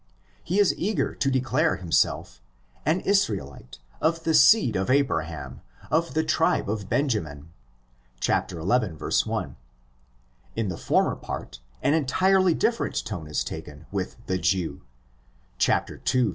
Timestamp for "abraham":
4.89-5.61